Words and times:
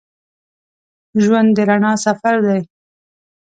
ژوند 1.23 1.49
د 1.55 1.57
رڼا 1.69 1.93
سفر 2.05 2.35
دی. 2.45 2.59